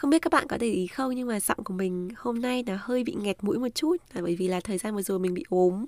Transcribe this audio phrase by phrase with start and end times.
[0.00, 2.62] Không biết các bạn có để ý không nhưng mà giọng của mình hôm nay
[2.66, 5.18] nó hơi bị nghẹt mũi một chút là bởi vì là thời gian vừa rồi
[5.18, 5.86] mình bị ốm.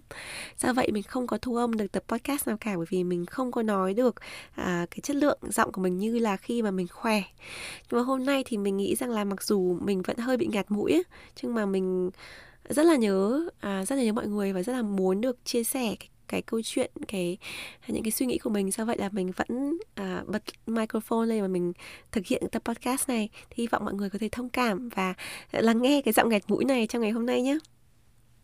[0.58, 3.26] Do vậy mình không có thu âm được tập podcast nào cả bởi vì mình
[3.26, 4.14] không có nói được
[4.54, 7.22] à, cái chất lượng giọng của mình như là khi mà mình khỏe.
[7.90, 10.46] Nhưng mà hôm nay thì mình nghĩ rằng là mặc dù mình vẫn hơi bị
[10.46, 11.02] nghẹt mũi
[11.42, 12.10] nhưng mà mình
[12.68, 15.64] rất là nhớ à, rất là nhớ mọi người và rất là muốn được chia
[15.64, 17.38] sẻ cái cái câu chuyện cái
[17.86, 18.70] những cái suy nghĩ của mình.
[18.70, 21.72] Do vậy là mình vẫn à, bật microphone lên và mình
[22.12, 23.28] thực hiện tập podcast này.
[23.50, 25.14] Thì hy vọng mọi người có thể thông cảm và
[25.52, 27.58] lắng nghe cái giọng nghẹt mũi này trong ngày hôm nay nhé.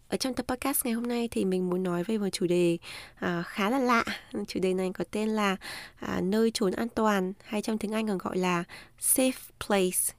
[0.09, 2.79] Ở trong tập podcast ngày hôm nay thì mình muốn nói về một chủ đề
[3.15, 4.05] à, khá là lạ.
[4.47, 5.57] Chủ đề này có tên là
[5.97, 8.65] à, nơi trốn an toàn hay trong tiếng anh còn gọi là
[9.01, 10.18] safe place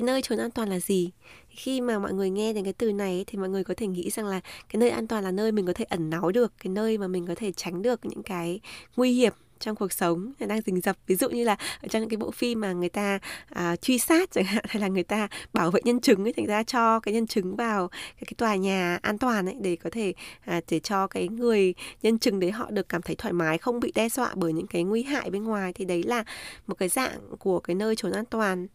[0.00, 1.10] cái nơi trốn an toàn là gì?
[1.50, 4.10] Khi mà mọi người nghe đến cái từ này thì mọi người có thể nghĩ
[4.10, 6.70] rằng là cái nơi an toàn là nơi mình có thể ẩn náu được, cái
[6.72, 8.60] nơi mà mình có thể tránh được những cái
[8.96, 10.96] nguy hiểm trong cuộc sống đang rình rập.
[11.06, 13.18] Ví dụ như là ở trong những cái bộ phim mà người ta
[13.50, 16.46] à, truy sát chẳng hạn hay là người ta bảo vệ nhân chứng ấy thành
[16.46, 19.90] ra cho cái nhân chứng vào cái, cái tòa nhà an toàn ấy để có
[19.92, 20.14] thể
[20.44, 23.80] à, để cho cái người nhân chứng đấy họ được cảm thấy thoải mái không
[23.80, 26.24] bị đe dọa bởi những cái nguy hại bên ngoài thì đấy là
[26.66, 28.66] một cái dạng của cái nơi trốn an toàn.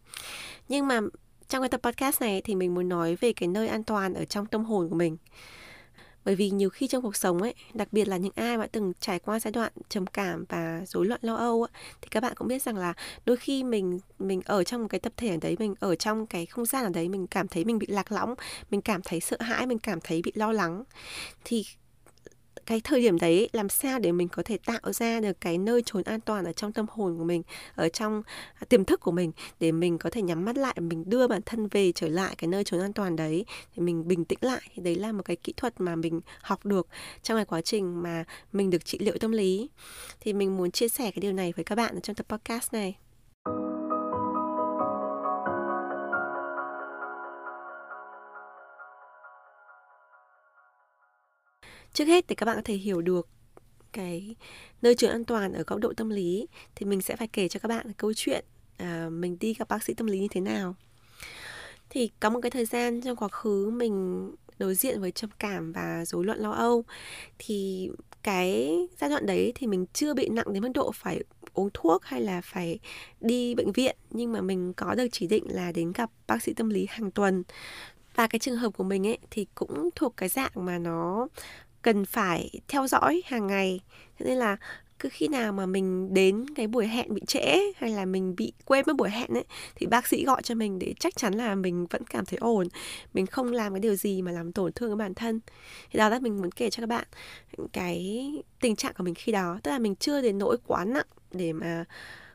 [0.69, 0.99] Nhưng mà
[1.49, 4.25] trong cái tập podcast này thì mình muốn nói về cái nơi an toàn ở
[4.25, 5.17] trong tâm hồn của mình
[6.25, 8.93] bởi vì nhiều khi trong cuộc sống ấy đặc biệt là những ai mà từng
[8.99, 11.71] trải qua giai đoạn trầm cảm và rối loạn lo âu ấy,
[12.01, 12.93] thì các bạn cũng biết rằng là
[13.25, 16.27] đôi khi mình mình ở trong một cái tập thể ở đấy mình ở trong
[16.27, 18.35] cái không gian ở đấy mình cảm thấy mình bị lạc lõng
[18.71, 20.83] mình cảm thấy sợ hãi mình cảm thấy bị lo lắng.
[21.43, 21.65] Thì
[22.65, 25.81] cái thời điểm đấy làm sao để mình có thể tạo ra được cái nơi
[25.85, 27.43] trốn an toàn ở trong tâm hồn của mình,
[27.75, 31.09] ở trong à, tiềm thức của mình để mình có thể nhắm mắt lại, mình
[31.09, 34.25] đưa bản thân về trở lại cái nơi trốn an toàn đấy thì mình bình
[34.25, 34.61] tĩnh lại.
[34.75, 36.87] Thì đấy là một cái kỹ thuật mà mình học được
[37.23, 39.69] trong cái quá trình mà mình được trị liệu tâm lý.
[40.19, 42.73] Thì mình muốn chia sẻ cái điều này với các bạn ở trong tập podcast
[42.73, 42.95] này.
[51.93, 53.27] Trước hết để các bạn có thể hiểu được
[53.91, 54.35] cái
[54.81, 56.47] nơi trường an toàn ở góc độ tâm lý.
[56.75, 58.45] Thì mình sẽ phải kể cho các bạn câu chuyện
[58.77, 60.75] à, mình đi gặp bác sĩ tâm lý như thế nào.
[61.89, 65.71] Thì có một cái thời gian trong quá khứ mình đối diện với trầm cảm
[65.71, 66.83] và rối loạn lo âu.
[67.39, 67.89] Thì
[68.23, 71.23] cái giai đoạn đấy thì mình chưa bị nặng đến mức độ phải
[71.53, 72.79] uống thuốc hay là phải
[73.21, 73.95] đi bệnh viện.
[74.09, 77.11] Nhưng mà mình có được chỉ định là đến gặp bác sĩ tâm lý hàng
[77.11, 77.43] tuần.
[78.15, 81.27] Và cái trường hợp của mình ấy thì cũng thuộc cái dạng mà nó
[81.83, 83.79] cần phải theo dõi hàng ngày.
[84.19, 84.57] Thế nên là
[84.99, 88.53] cứ khi nào mà mình đến cái buổi hẹn bị trễ hay là mình bị
[88.65, 89.45] quên mất buổi hẹn ấy,
[89.75, 92.67] thì bác sĩ gọi cho mình để chắc chắn là mình vẫn cảm thấy ổn.
[93.13, 95.39] Mình không làm cái điều gì mà làm tổn thương cái bản thân.
[95.91, 97.05] Thì đó là mình muốn kể cho các bạn
[97.73, 99.59] cái tình trạng của mình khi đó.
[99.63, 101.85] Tức là mình chưa đến nỗi quá nặng để mà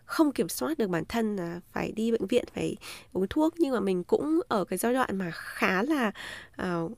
[0.09, 2.77] không kiểm soát được bản thân là phải đi bệnh viện phải
[3.13, 3.55] uống thuốc.
[3.59, 6.13] Nhưng mà mình cũng ở cái giai đoạn mà khá là
[6.63, 6.93] uh,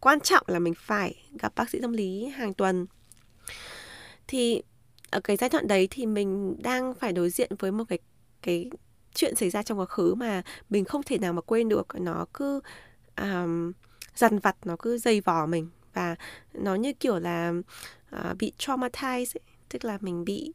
[0.00, 2.86] quan trọng là mình phải gặp bác sĩ tâm lý hàng tuần.
[4.26, 4.62] Thì
[5.10, 7.98] ở cái giai đoạn đấy thì mình đang phải đối diện với một cái
[8.42, 8.70] cái
[9.14, 11.86] chuyện xảy ra trong quá khứ mà mình không thể nào mà quên được.
[12.00, 12.60] Nó cứ
[13.16, 13.72] um,
[14.14, 15.68] dằn vặt nó cứ dây vò mình.
[15.94, 16.16] Và
[16.52, 17.52] nó như kiểu là
[18.16, 20.52] uh, bị traumatized ấy tức là mình bị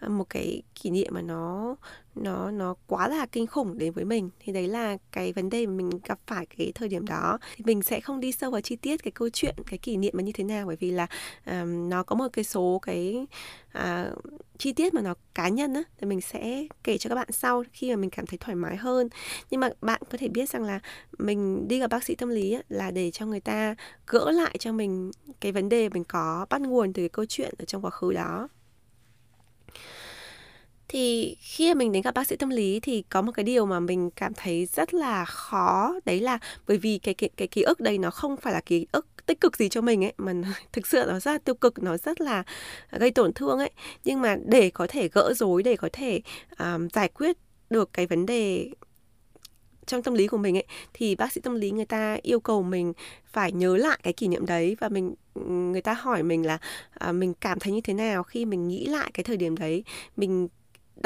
[0.00, 1.76] ờ, một cái kỷ niệm mà nó
[2.14, 4.30] nó nó quá là kinh khủng đến với mình.
[4.40, 7.38] Thì đấy là cái vấn đề mà mình gặp phải cái thời điểm đó.
[7.56, 10.12] Thì mình sẽ không đi sâu vào chi tiết cái câu chuyện cái kỷ niệm
[10.16, 11.06] mà như thế nào bởi vì là
[11.46, 13.26] um, nó có một cái số cái
[13.78, 14.18] uh,
[14.58, 17.64] chi tiết mà nó cá nhân á thì mình sẽ kể cho các bạn sau
[17.72, 19.08] khi mà mình cảm thấy thoải mái hơn.
[19.50, 20.80] Nhưng mà bạn có thể biết rằng là
[21.18, 23.74] mình đi gặp bác sĩ tâm lý á, là để cho người ta
[24.06, 25.10] gỡ lại cho mình
[25.40, 28.12] cái vấn đề mình có bắt nguồn từ cái câu chuyện ở trong quá khứ
[28.12, 28.48] đó
[30.88, 33.80] thì khi mình đến gặp bác sĩ tâm lý thì có một cái điều mà
[33.80, 35.94] mình cảm thấy rất là khó.
[36.04, 38.86] Đấy là bởi vì cái cái cái ký ức đây nó không phải là ký
[38.92, 40.32] ức tích cực gì cho mình ấy mà
[40.72, 42.42] thực sự nó rất là tiêu cực nó rất là
[42.90, 43.70] gây tổn thương ấy.
[44.04, 46.20] Nhưng mà để có thể gỡ rối để có thể
[46.58, 47.36] um, giải quyết
[47.70, 48.70] được cái vấn đề
[49.86, 52.62] trong tâm lý của mình ấy thì bác sĩ tâm lý người ta yêu cầu
[52.62, 52.92] mình
[53.26, 55.14] phải nhớ lại cái kỷ niệm đấy và mình
[55.72, 56.58] người ta hỏi mình là
[56.90, 59.84] à, mình cảm thấy như thế nào khi mình nghĩ lại cái thời điểm đấy.
[60.16, 60.48] Mình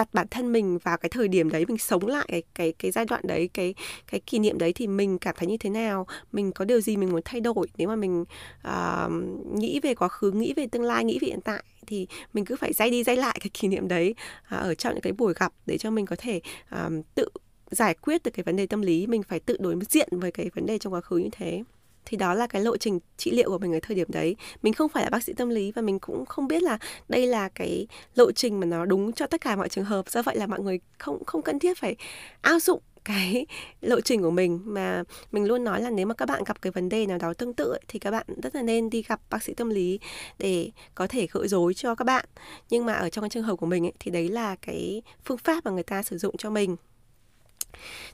[0.00, 2.90] đặt bản thân mình vào cái thời điểm đấy mình sống lại cái cái cái
[2.90, 3.74] giai đoạn đấy cái
[4.10, 6.06] cái kỷ niệm đấy thì mình cảm thấy như thế nào?
[6.32, 7.66] Mình có điều gì mình muốn thay đổi?
[7.76, 8.24] Nếu mà mình
[8.68, 9.12] uh,
[9.58, 12.56] nghĩ về quá khứ nghĩ về tương lai nghĩ về hiện tại thì mình cứ
[12.56, 14.14] phải dây đi dây lại cái kỷ niệm đấy
[14.54, 16.40] uh, ở trong những cái buổi gặp để cho mình có thể
[16.74, 17.28] uh, tự
[17.70, 20.50] giải quyết được cái vấn đề tâm lý mình phải tự đối diện với cái
[20.54, 21.62] vấn đề trong quá khứ như thế
[22.04, 24.36] thì đó là cái lộ trình trị liệu của mình ở thời điểm đấy.
[24.62, 27.26] Mình không phải là bác sĩ tâm lý và mình cũng không biết là đây
[27.26, 30.10] là cái lộ trình mà nó đúng cho tất cả mọi trường hợp.
[30.10, 31.96] Do vậy là mọi người không không cần thiết phải
[32.40, 33.46] áp dụng cái
[33.80, 34.60] lộ trình của mình.
[34.64, 35.02] Mà
[35.32, 37.54] mình luôn nói là nếu mà các bạn gặp cái vấn đề nào đó tương
[37.54, 39.98] tự ấy, thì các bạn rất là nên đi gặp bác sĩ tâm lý
[40.38, 42.24] để có thể gợi rối cho các bạn.
[42.70, 45.38] Nhưng mà ở trong cái trường hợp của mình ấy, thì đấy là cái phương
[45.38, 46.76] pháp mà người ta sử dụng cho mình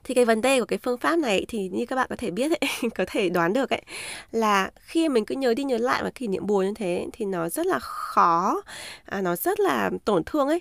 [0.04, 2.30] thì cái vấn đề của cái phương pháp này thì như các bạn có thể
[2.30, 3.82] biết ấy, có thể đoán được ấy
[4.32, 7.24] là khi mình cứ nhớ đi nhớ lại và kỷ niệm buồn như thế thì
[7.24, 8.62] nó rất là khó
[9.04, 10.60] à, nó rất là tổn thương ấy.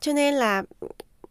[0.00, 0.62] Cho nên là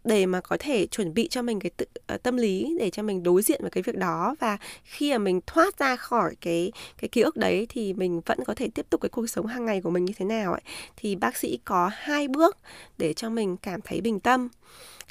[0.03, 3.03] để mà có thể chuẩn bị cho mình cái tự, uh, tâm lý để cho
[3.03, 6.71] mình đối diện với cái việc đó và khi mà mình thoát ra khỏi cái
[6.97, 9.65] cái ký ức đấy thì mình vẫn có thể tiếp tục cái cuộc sống hàng
[9.65, 10.61] ngày của mình như thế nào ấy
[10.97, 12.57] thì bác sĩ có hai bước
[12.97, 14.49] để cho mình cảm thấy bình tâm.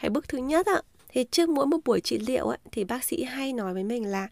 [0.01, 3.05] Cái bước thứ nhất ạ thì trước mỗi một buổi trị liệu ấy, thì bác
[3.05, 4.29] sĩ hay nói với mình là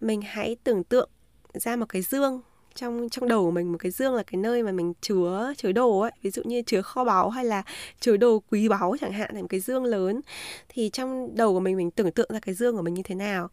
[0.00, 1.10] mình hãy tưởng tượng
[1.54, 2.40] ra một cái dương
[2.74, 5.72] trong trong đầu của mình một cái dương là cái nơi mà mình chứa chứa
[5.72, 6.10] đồ ấy.
[6.22, 7.62] Ví dụ như chứa kho báu hay là
[8.00, 10.20] chứa đồ quý báu chẳng hạn là một cái dương lớn.
[10.68, 13.14] Thì trong đầu của mình mình tưởng tượng ra cái dương của mình như thế
[13.14, 13.48] nào.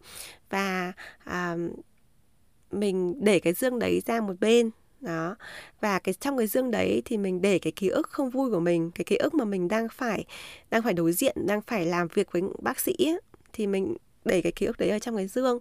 [0.50, 0.92] Và
[1.24, 1.56] à,
[2.70, 4.70] mình để cái dương đấy ra một bên
[5.06, 5.36] đó.
[5.80, 8.60] Và cái trong cái dương đấy thì mình để cái ký ức không vui của
[8.60, 10.24] mình cái ký ức mà mình đang phải
[10.70, 13.20] đang phải đối diện đang phải làm việc với bác sĩ ấy,
[13.52, 15.58] thì mình để cái ký ức đấy ở trong cái dương.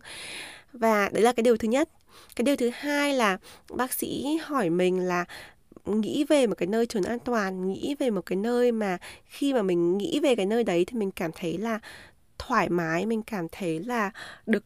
[0.74, 1.90] Và đấy là cái điều thứ nhất.
[2.36, 3.38] Cái điều thứ hai là
[3.70, 5.26] bác sĩ hỏi mình là
[5.86, 9.54] nghĩ về một cái nơi trốn an toàn nghĩ về một cái nơi mà khi
[9.54, 11.80] mà mình nghĩ về cái nơi đấy thì mình cảm thấy là
[12.38, 14.12] thoải mái mình cảm thấy là
[14.46, 14.64] được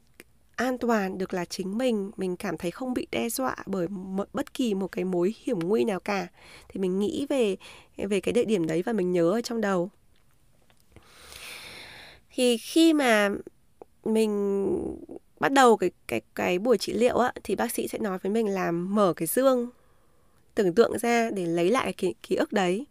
[0.59, 4.29] an toàn được là chính mình mình cảm thấy không bị đe dọa bởi một,
[4.33, 6.27] bất kỳ một cái mối hiểm nguy nào cả.
[6.69, 7.57] Thì mình nghĩ về
[7.97, 9.89] về cái địa điểm đấy và mình nhớ ở trong đầu.
[12.33, 13.29] Thì khi mà
[14.03, 14.69] mình
[15.39, 18.31] bắt đầu cái cái cái buổi trị liệu á thì bác sĩ sẽ nói với
[18.31, 19.69] mình là mở cái dương
[20.55, 22.85] tưởng tượng ra để lấy lại cái ký ức đấy.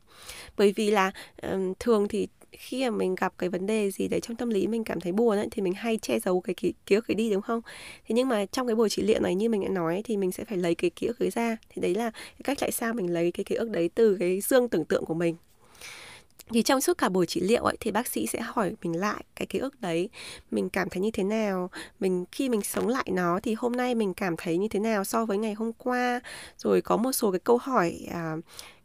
[0.57, 1.11] Bởi vì là
[1.43, 4.67] um, thường thì khi mà mình gặp cái vấn đề gì đấy trong tâm lý
[4.67, 7.15] mình cảm thấy buồn ấy, thì mình hay che giấu cái ký, ký ức ấy
[7.15, 7.61] đi đúng không?
[8.09, 10.33] Thế nhưng mà trong cái buổi trị liệu này như mình đã nói thì mình
[10.33, 11.57] sẽ phải lấy cái ký ức ấy ra.
[11.69, 14.41] Thì đấy là cái cách tại sao mình lấy cái ký ức đấy từ cái
[14.41, 15.37] xương tưởng tượng của mình
[16.51, 19.25] thì trong suốt cả buổi trị liệu ấy thì bác sĩ sẽ hỏi mình lại
[19.37, 20.11] cái ký ức đấy
[20.51, 23.95] mình cảm thấy như thế nào mình khi mình sống lại nó thì hôm nay
[23.95, 26.21] mình cảm thấy như thế nào so với ngày hôm qua
[26.59, 28.37] rồi có một số cái câu hỏi à,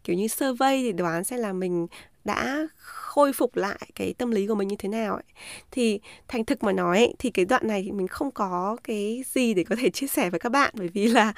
[0.04, 1.88] kiểu như survey thì đoán xem là mình
[2.26, 5.24] đã khôi phục lại cái tâm lý của mình như thế nào ấy.
[5.72, 9.24] thì thành thực mà nói ấy, thì cái đoạn này thì mình không có cái
[9.34, 11.34] gì để có thể chia sẻ với các bạn bởi vì là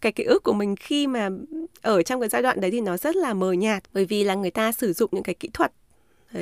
[0.00, 1.28] cái ký ức của mình khi mà
[1.82, 4.34] ở trong cái giai đoạn đấy thì nó rất là mờ nhạt bởi vì là
[4.34, 5.72] người ta sử dụng những cái kỹ thuật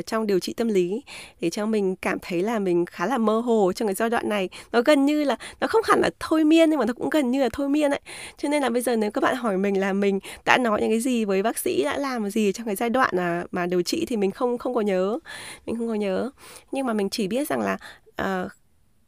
[0.07, 1.03] trong điều trị tâm lý
[1.41, 4.29] để cho mình cảm thấy là mình khá là mơ hồ trong cái giai đoạn
[4.29, 4.49] này.
[4.73, 7.31] Nó gần như là nó không hẳn là thôi miên nhưng mà nó cũng gần
[7.31, 8.01] như là thôi miên ấy.
[8.39, 10.91] Cho nên là bây giờ nếu các bạn hỏi mình là mình đã nói những
[10.91, 13.83] cái gì với bác sĩ đã làm gì trong cái giai đoạn mà mà điều
[13.83, 15.19] trị thì mình không không có nhớ
[15.67, 16.31] mình không có nhớ.
[16.73, 17.79] Nhưng mà mình chỉ biết rằng là
[18.23, 18.51] uh,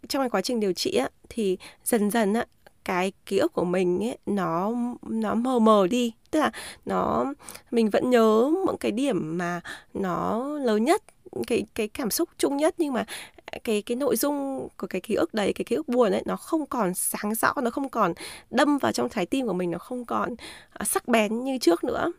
[0.09, 2.45] trong cái quá trình điều trị á, thì dần dần á,
[2.85, 4.73] cái ký ức của mình ấy nó
[5.09, 6.51] nó mờ mờ đi tức là
[6.85, 7.33] nó
[7.71, 9.61] mình vẫn nhớ những cái điểm mà
[9.95, 11.03] nó lớn nhất
[11.47, 13.05] cái cái cảm xúc chung nhất nhưng mà
[13.65, 16.37] cái cái nội dung của cái ký ức đấy cái ký ức buồn ấy nó
[16.37, 18.13] không còn sáng rõ nó không còn
[18.51, 21.85] đâm vào trong trái tim của mình nó không còn uh, sắc bén như trước
[21.85, 22.13] nữa.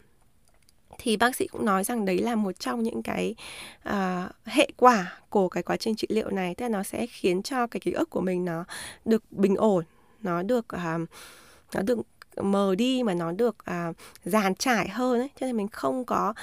[0.97, 3.35] Thì bác sĩ cũng nói rằng đấy là một trong những cái
[3.89, 6.55] uh, hệ quả của cái quá trình trị liệu này.
[6.55, 8.63] Tức là nó sẽ khiến cho cái ký ức của mình nó
[9.05, 9.83] được bình ổn
[10.21, 11.09] nó được uh,
[11.75, 11.97] nó được
[12.37, 15.29] mờ đi mà nó được à, dàn trải hơn ấy.
[15.39, 16.33] Cho nên mình không có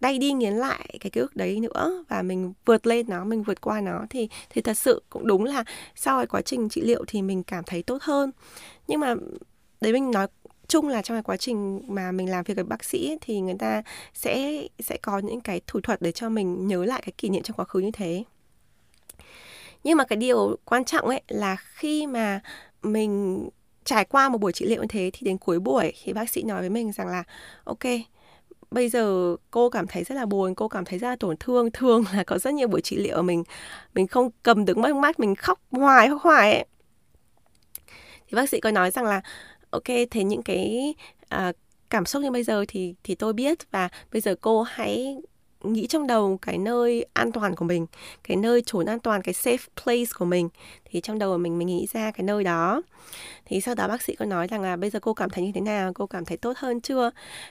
[0.00, 3.42] đay đi nghiến lại cái ký ức đấy nữa và mình vượt lên nó mình
[3.42, 5.64] vượt qua nó thì thì thật sự cũng đúng là
[5.94, 8.30] sau cái quá trình trị liệu thì mình cảm thấy tốt hơn.
[8.88, 9.14] Nhưng mà
[9.80, 10.26] đấy mình nói
[10.68, 13.40] chung là trong cái quá trình mà mình làm việc với bác sĩ ấy, thì
[13.40, 13.82] người ta
[14.14, 17.42] sẽ sẽ có những cái thủ thuật để cho mình nhớ lại cái kỷ niệm
[17.42, 18.24] trong quá khứ như thế.
[19.84, 22.40] Nhưng mà cái điều quan trọng ấy là khi mà
[22.82, 23.48] mình
[23.88, 26.42] trải qua một buổi trị liệu như thế thì đến cuối buổi thì bác sĩ
[26.42, 27.24] nói với mình rằng là
[27.64, 27.84] ok
[28.70, 31.70] bây giờ cô cảm thấy rất là buồn cô cảm thấy rất là tổn thương
[31.70, 33.44] thường là có rất nhiều buổi trị liệu mình
[33.94, 36.66] mình không cầm được mắt mắt mình khóc hoài khóc hoài ấy.
[38.28, 39.20] Thì bác sĩ có nói rằng là
[39.70, 40.94] ok thế những cái
[41.28, 41.52] à,
[41.90, 45.16] cảm xúc như bây giờ thì thì tôi biết và bây giờ cô hãy
[45.62, 47.86] nghĩ trong đầu cái nơi an toàn của mình
[48.24, 50.48] cái nơi trốn an toàn cái safe place của mình
[50.90, 52.82] thì trong đầu của mình mình nghĩ ra cái nơi đó.
[53.44, 55.52] Thì sau đó bác sĩ có nói rằng là bây giờ cô cảm thấy như
[55.54, 55.92] thế nào?
[55.92, 57.10] Cô cảm thấy tốt hơn chưa?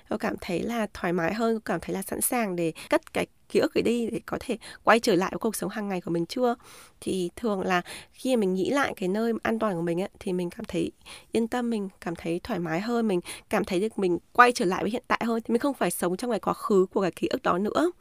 [0.09, 1.55] Cô cảm thấy là thoải mái hơn?
[1.55, 4.37] Cô cảm thấy là sẵn sàng để cất cái ký ức ấy đi để có
[4.39, 6.55] thể quay trở lại với cuộc sống hàng ngày của mình chưa?
[7.01, 7.81] Thì thường là
[8.13, 10.91] khi mình nghĩ lại cái nơi an toàn của mình ấy, thì mình cảm thấy
[11.31, 14.65] yên tâm mình cảm thấy thoải mái hơn mình cảm thấy được mình quay trở
[14.65, 15.41] lại với hiện tại hơn.
[15.41, 17.91] Thì mình không phải sống trong cái quá khứ của cái ký ức đó nữa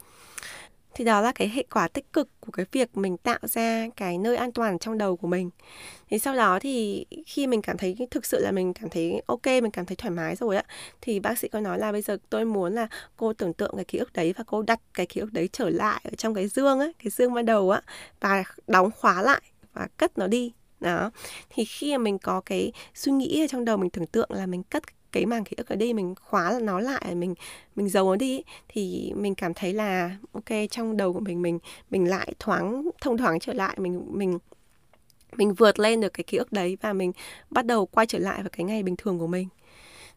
[0.97, 4.17] thì đó là cái hệ quả tích cực của cái việc mình tạo ra cái
[4.17, 5.49] nơi an toàn trong đầu của mình.
[6.09, 9.45] Thì sau đó thì khi mình cảm thấy thực sự là mình cảm thấy ok,
[9.45, 10.63] mình cảm thấy thoải mái rồi á,
[11.01, 12.87] thì bác sĩ có nói là bây giờ tôi muốn là
[13.17, 15.69] cô tưởng tượng cái ký ức đấy và cô đặt cái ký ức đấy trở
[15.69, 17.81] lại ở trong cái dương á, cái dương ban đầu á,
[18.19, 19.41] và đóng khóa lại
[19.73, 20.53] và cất nó đi.
[20.79, 21.11] Đó.
[21.49, 24.45] Thì khi mà mình có cái suy nghĩ ở trong đầu, mình tưởng tượng là
[24.45, 27.35] mình cất cái cái màng ký ức ở đây, mình khóa nó lại, mình
[27.75, 31.59] mình giấu nó đi thì mình cảm thấy là, ok, trong đầu của mình mình
[31.89, 34.39] mình lại thoáng, thông thoáng trở lại, mình mình
[35.37, 37.11] mình vượt lên được cái ký ức đấy và mình
[37.49, 39.47] bắt đầu quay trở lại vào cái ngày bình thường của mình.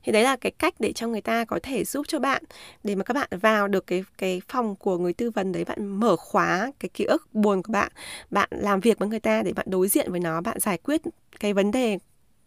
[0.03, 2.45] Thì đấy là cái cách để cho người ta có thể giúp cho bạn,
[2.85, 5.87] để mà các bạn vào được cái cái phòng của người tư vấn đấy, bạn
[5.87, 7.93] mở khóa cái ký ức buồn của bạn
[8.31, 11.03] bạn làm việc với người ta để bạn đối diện với nó, bạn giải quyết
[11.41, 11.99] cái vấn đề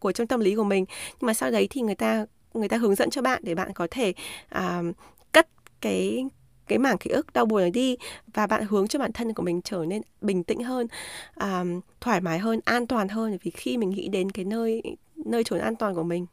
[0.03, 0.85] của trong tâm lý của mình.
[1.11, 3.73] Nhưng mà sau đấy thì người ta người ta hướng dẫn cho bạn để bạn
[3.73, 4.13] có thể
[4.49, 4.95] à, uh,
[5.31, 5.47] cất
[5.81, 6.25] cái
[6.67, 7.97] cái mảng ký ức đau buồn này đi
[8.33, 10.87] và bạn hướng cho bản thân của mình trở nên bình tĩnh hơn
[11.39, 13.37] um, thoải mái hơn an toàn hơn.
[13.43, 14.81] Vì khi mình nghĩ đến cái nơi
[15.25, 16.25] nơi trốn an toàn của mình.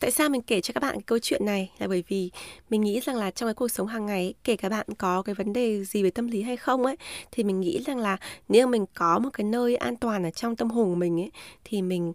[0.00, 1.70] Tại sao mình kể cho các bạn cái câu chuyện này?
[1.78, 2.30] Là bởi vì
[2.70, 5.34] mình nghĩ rằng là trong cái cuộc sống hàng ngày kể cả bạn có cái
[5.34, 6.96] vấn đề gì về tâm lý hay không ấy
[7.32, 8.16] thì mình nghĩ rằng là
[8.48, 11.30] nếu mình có một cái nơi an toàn ở trong tâm hồn của mình ấy
[11.64, 12.12] thì mình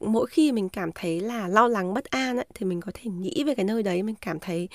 [0.00, 3.10] mỗi khi mình cảm thấy là lo lắng bất an ấy, thì mình có thể
[3.10, 4.68] nghĩ về cái nơi đấy mình cảm thấy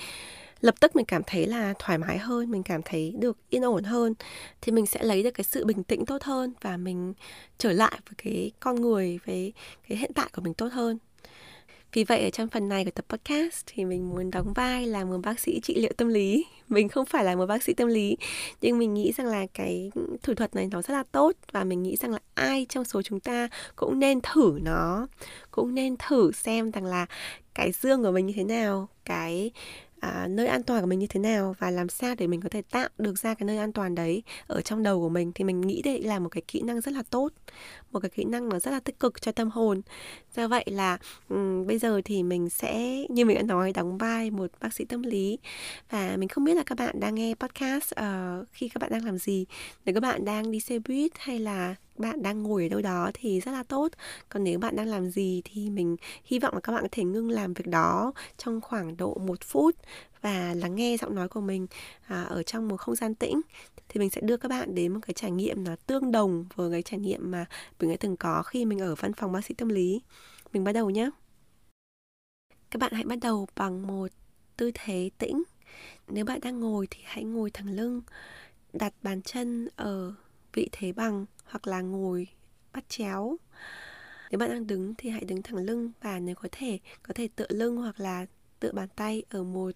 [0.60, 3.84] lập tức mình cảm thấy là thoải mái hơn mình cảm thấy được yên ổn
[3.84, 4.14] hơn.
[4.60, 7.14] Thì mình sẽ lấy được cái sự bình tĩnh tốt hơn và mình
[7.58, 9.52] trở lại với cái con người với
[9.88, 10.98] cái hiện tại của mình tốt hơn
[11.94, 15.04] vì vậy ở trong phần này của tập podcast thì mình muốn đóng vai là
[15.04, 16.46] một bác sĩ trị liệu tâm lý.
[16.68, 18.16] Mình không phải là một bác sĩ tâm lý,
[18.60, 19.90] nhưng mình nghĩ rằng là cái
[20.22, 23.02] thủ thuật này nó rất là tốt và mình nghĩ rằng là ai trong số
[23.02, 25.06] chúng ta cũng nên thử nó,
[25.50, 27.06] cũng nên thử xem rằng là
[27.54, 29.50] cái dương của mình như thế nào, cái
[30.04, 32.48] à, nơi an toàn của mình như thế nào và làm sao để mình có
[32.48, 35.44] thể tạo được ra cái nơi an toàn đấy ở trong đầu của mình thì
[35.44, 37.32] mình nghĩ đây là một cái kỹ năng rất là tốt
[37.94, 39.82] một cái kỹ năng nó rất là tích cực cho tâm hồn.
[40.36, 44.30] Do vậy là um, bây giờ thì mình sẽ như mình đã nói đóng vai
[44.30, 45.38] một bác sĩ tâm lý.
[45.90, 49.04] Và mình không biết là các bạn đang nghe podcast uh, khi các bạn đang
[49.04, 49.46] làm gì.
[49.84, 53.10] Nếu các bạn đang đi xe buýt hay là bạn đang ngồi ở đâu đó
[53.14, 53.88] thì rất là tốt.
[54.28, 57.04] Còn nếu bạn đang làm gì thì mình hy vọng là các bạn có thể
[57.04, 59.76] ngưng làm việc đó trong khoảng độ một phút
[60.20, 61.66] và lắng nghe giọng nói của mình
[62.06, 63.40] à, ở trong một không gian tĩnh.
[63.88, 66.70] Thì mình sẽ đưa các bạn đến một cái trải nghiệm là tương đồng với
[66.70, 67.46] cái trải nghiệm mà
[67.80, 70.02] mình đã từng có khi mình ở văn phòng bác sĩ tâm lý.
[70.52, 71.10] Mình bắt đầu nhé
[72.74, 74.06] các bạn hãy bắt đầu bằng một
[74.56, 75.42] tư thế tĩnh.
[76.08, 78.02] Nếu bạn đang ngồi thì hãy ngồi thẳng lưng
[78.72, 80.14] đặt bàn chân ở
[80.54, 82.28] vị thế bằng hoặc là ngồi
[82.72, 83.36] bắt chéo.
[84.30, 87.28] Nếu bạn đang đứng thì hãy đứng thẳng lưng và nếu có thể có thể
[87.36, 88.26] tựa lưng hoặc là
[88.60, 89.70] tựa bàn tay ở một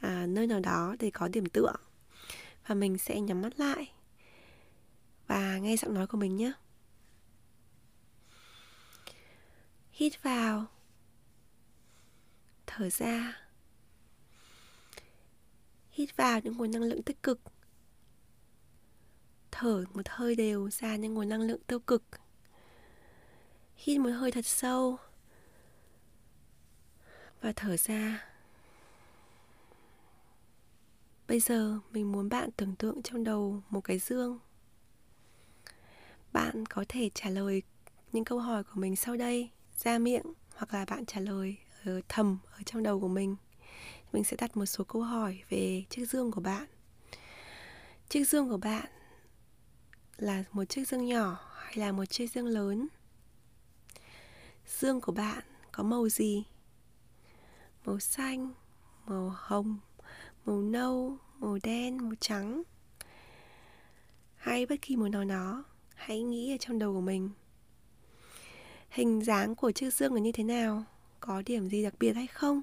[0.00, 1.72] à, nơi nào đó để có điểm tựa.
[2.66, 3.92] Và mình sẽ nhắm mắt lại
[5.26, 6.52] và nghe giọng nói của mình nhé.
[9.92, 10.66] Hít vào.
[12.66, 13.38] Thở ra.
[15.90, 17.40] Hít vào những nguồn năng lượng tích cực
[19.62, 22.02] thở một hơi đều ra những nguồn năng lượng tiêu cực.
[23.76, 24.98] Hít một hơi thật sâu
[27.40, 28.24] và thở ra.
[31.28, 34.38] Bây giờ mình muốn bạn tưởng tượng trong đầu một cái dương.
[36.32, 37.62] Bạn có thể trả lời
[38.12, 42.00] những câu hỏi của mình sau đây ra miệng hoặc là bạn trả lời ở
[42.08, 43.36] thầm ở trong đầu của mình.
[44.12, 46.66] Mình sẽ đặt một số câu hỏi về chiếc dương của bạn.
[48.08, 48.86] Chiếc dương của bạn
[50.22, 52.88] là một chiếc dương nhỏ hay là một chiếc dương lớn?
[54.66, 56.44] Dương của bạn có màu gì?
[57.84, 58.52] Màu xanh,
[59.06, 59.78] màu hồng,
[60.44, 62.62] màu nâu, màu đen, màu trắng.
[64.36, 65.64] Hay bất kỳ màu nào đó,
[65.94, 67.30] hãy nghĩ ở trong đầu của mình.
[68.90, 70.84] Hình dáng của chiếc dương là như thế nào?
[71.20, 72.62] Có điểm gì đặc biệt hay không?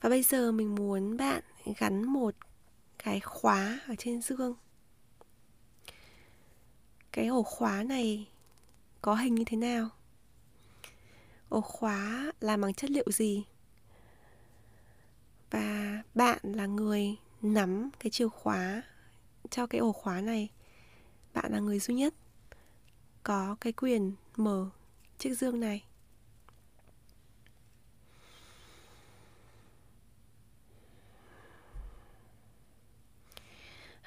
[0.00, 1.42] Và bây giờ mình muốn bạn
[1.78, 2.34] gắn một
[3.04, 4.54] cái khóa ở trên dương.
[7.12, 8.28] Cái ổ khóa này
[9.02, 9.88] có hình như thế nào?
[11.48, 13.44] Ổ khóa làm bằng chất liệu gì?
[15.50, 18.82] Và bạn là người nắm cái chìa khóa,
[19.50, 20.48] cho cái ổ khóa này,
[21.34, 22.14] bạn là người duy nhất
[23.22, 24.70] có cái quyền mở
[25.18, 25.84] chiếc dương này.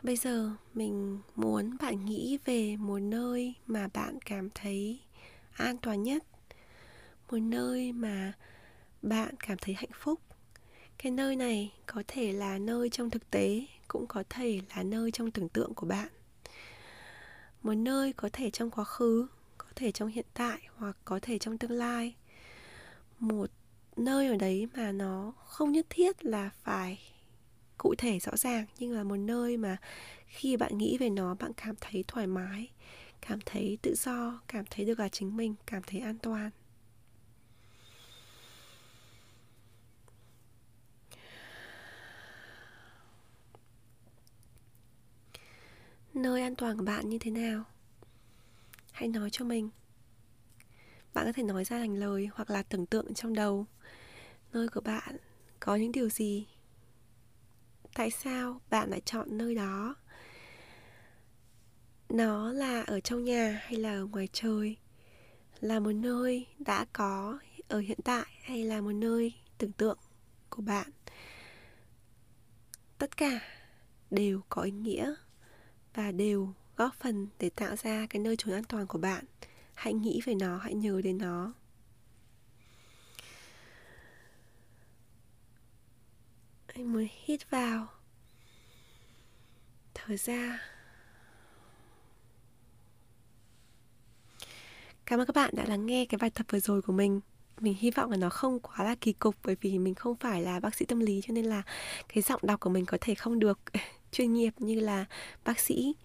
[0.04, 5.00] Bây giờ mình muốn bạn nghĩ về một nơi mà bạn cảm thấy
[5.52, 6.24] an toàn nhất.
[7.32, 8.34] Một nơi mà
[9.02, 10.20] bạn cảm thấy hạnh phúc.
[10.98, 15.12] Cái nơi này có thể là nơi trong thực tế, cũng có thể là nơi
[15.12, 16.08] trong tưởng tượng của bạn.
[17.64, 19.28] Một nơi có thể trong quá khứ,
[19.58, 22.16] có thể trong hiện tại hoặc có thể trong tương lai.
[23.20, 23.50] Một
[23.96, 27.00] nơi ở đấy mà nó không nhất thiết là phải
[27.78, 29.78] cụ thể rõ ràng, nhưng là một nơi mà
[30.28, 32.70] khi bạn nghĩ về nó, bạn cảm thấy thoải mái,
[33.22, 36.50] cảm thấy tự do, cảm thấy được là chính mình, cảm thấy an toàn.
[46.14, 47.64] Nơi an toàn của bạn như thế nào?
[48.92, 49.70] Hãy nói cho mình.
[51.14, 53.66] Bạn có thể nói ra thành lời hoặc là tưởng tượng trong đầu.
[54.54, 55.18] Nơi của bạn
[55.60, 56.48] có những điều gì
[57.94, 59.96] tại sao bạn lại chọn nơi đó?
[62.10, 64.78] Nó là ở trong nhà hay là ở ngoài trời?
[65.60, 69.98] Là một nơi đã có ở hiện tại hay là một nơi tưởng tượng
[70.50, 70.90] của bạn?
[72.98, 73.40] Tất cả
[74.12, 75.14] đều có ý nghĩa
[75.94, 79.26] và đều góp phần để tạo ra cái nơi trốn an toàn của bạn.
[79.74, 81.54] Hãy nghĩ về nó, hãy nhớ đến nó.
[86.78, 87.88] Anh muốn hít vào.
[89.94, 90.60] Thở ra.
[95.06, 97.20] Cảm ơn các bạn đã lắng nghe cái bài tập vừa rồi của mình.
[97.60, 100.42] Mình hy vọng là nó không quá là kỳ cục bởi vì mình không phải
[100.42, 101.64] là bác sĩ tâm lý cho nên là
[102.08, 103.60] cái giọng đọc của mình có thể không được
[104.12, 105.06] chuyên nghiệp như là
[105.46, 105.96] bác sĩ.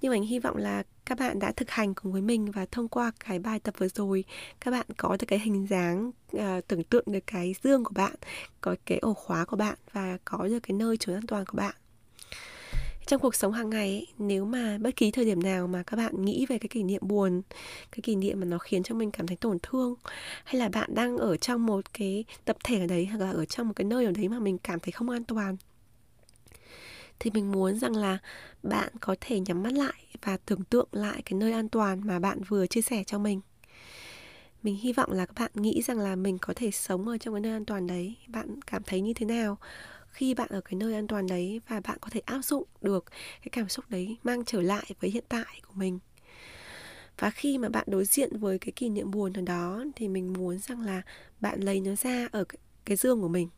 [0.00, 2.88] Nhưng mình hy vọng là các bạn đã thực hành cùng với mình và thông
[2.88, 4.24] qua cái bài tập vừa rồi.
[4.60, 8.14] Các bạn có được cái hình dáng uh, tưởng tượng được cái dương của bạn
[8.60, 11.56] có cái ổ khóa của bạn và có được cái nơi trốn an toàn của
[11.56, 11.74] bạn.
[13.06, 15.96] Trong cuộc sống hàng ngày ấy, nếu mà bất kỳ thời điểm nào mà các
[15.96, 17.42] bạn nghĩ về cái kỷ niệm buồn
[17.92, 19.94] cái kỷ niệm mà nó khiến cho mình cảm thấy tổn thương
[20.44, 23.44] hay là bạn đang ở trong một cái tập thể ở đấy hoặc là ở
[23.44, 25.56] trong một cái nơi ở đấy mà mình cảm thấy không an toàn
[27.22, 28.18] thì mình muốn rằng là
[28.62, 32.18] bạn có thể nhắm mắt lại và tưởng tượng lại cái nơi an toàn mà
[32.18, 33.40] bạn vừa chia sẻ cho mình.
[34.62, 37.34] Mình hy vọng là các bạn nghĩ rằng là mình có thể sống ở trong
[37.34, 38.16] cái nơi an toàn đấy.
[38.28, 39.58] Bạn cảm thấy như thế nào
[40.06, 43.04] khi bạn ở cái nơi an toàn đấy và bạn có thể áp dụng được
[43.40, 45.98] cái cảm xúc đấy mang trở lại với hiện tại của mình?
[47.18, 50.32] Và khi mà bạn đối diện với cái kỷ niệm buồn ở đó thì mình
[50.32, 51.02] muốn rằng là
[51.40, 52.44] bạn lấy nó ra ở
[52.84, 53.48] cái dương của mình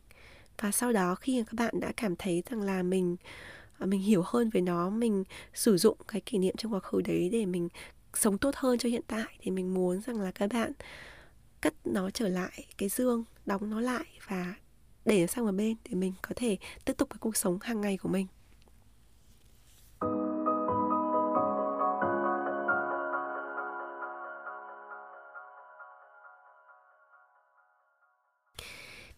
[0.59, 3.15] và sau đó khi các bạn đã cảm thấy rằng là mình
[3.79, 7.01] à, mình hiểu hơn về nó, mình sử dụng cái kỷ niệm trong quá khứ
[7.01, 7.69] đấy để mình
[8.13, 10.71] sống tốt hơn cho hiện tại, thì mình muốn rằng là các bạn
[11.61, 14.55] cất nó trở lại, cái dương đóng nó lại và
[15.05, 17.81] để nó sang một bên để mình có thể tiếp tục cái cuộc sống hàng
[17.81, 18.27] ngày của mình.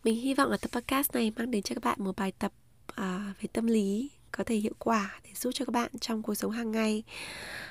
[0.07, 2.51] Mình hy vọng là tập podcast này mang đến cho các bạn một bài tập
[2.95, 6.35] à, về tâm lý có thể hiệu quả để giúp cho các bạn trong cuộc
[6.35, 7.03] sống hàng ngày.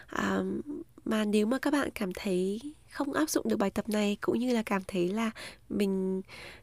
[0.07, 0.40] À,
[1.05, 4.38] mà nếu mà các bạn cảm thấy không áp dụng được bài tập này cũng
[4.38, 5.31] như là cảm thấy là
[5.68, 6.22] mình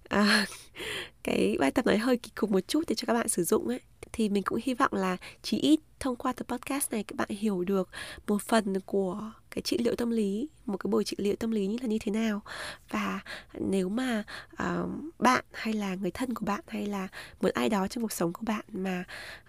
[0.10, 0.46] à,
[1.24, 3.68] cái bài tập này hơi kỳ cục một chút để cho các bạn sử dụng
[3.68, 3.80] ấy
[4.12, 7.30] thì mình cũng hy vọng là chỉ ít thông qua tập podcast này các bạn
[7.30, 7.90] hiểu được
[8.28, 11.68] một phần của cái trị liệu tâm lý một cái buổi trị liệu tâm lý
[11.68, 12.42] như là như thế nào.
[12.90, 13.20] Và
[13.60, 14.90] nếu mà uh,
[15.20, 17.08] bạn hay là người thân của bạn hay là
[17.42, 19.04] một ai đó trong cuộc sống của bạn mà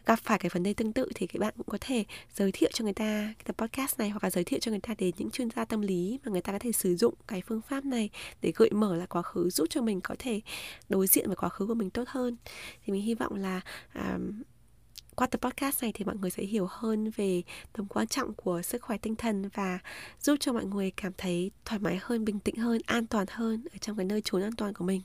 [0.06, 2.70] gặp phải cái vấn đề tương tự thì các bạn cũng có thể giới thiệu
[2.72, 5.14] cho người ta cái tập podcast này hoặc là giới thiệu cho người ta đến
[5.18, 7.84] những chuyên gia tâm lý mà người ta có thể sử dụng cái phương pháp
[7.84, 8.10] này
[8.42, 10.40] để gợi mở lại quá khứ giúp cho mình có thể
[10.88, 12.36] đối diện với quá khứ của mình tốt hơn.
[12.84, 13.60] Thì mình hy vọng là
[13.98, 14.20] uh,
[15.16, 18.62] qua tập podcast này thì mọi người sẽ hiểu hơn về tầm quan trọng của
[18.62, 19.78] sức khỏe tinh thần và
[20.20, 23.64] giúp cho mọi người cảm thấy thoải mái hơn, bình tĩnh hơn, an toàn hơn
[23.72, 25.02] ở trong cái nơi trốn an toàn của mình.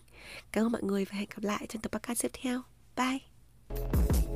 [0.52, 2.62] Cảm ơn mọi người và hẹn gặp lại trong tập podcast tiếp theo.
[2.95, 4.29] Bye!